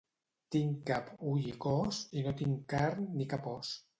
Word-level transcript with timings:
Tinc 0.53 0.79
cap, 0.89 1.11
ull 1.33 1.43
i 1.51 1.53
cos, 1.67 2.01
i 2.21 2.25
no 2.29 2.35
tinc 2.41 2.65
carn 2.75 3.07
ni 3.21 3.31
cap 3.35 3.49
os. 3.55 3.75